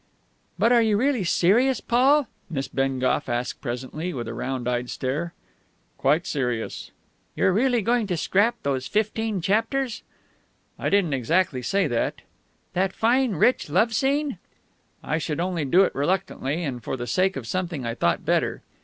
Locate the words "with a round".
4.15-4.67